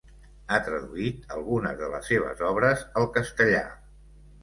[0.47, 3.65] Ha traduït algunes de les seves obres al castellà.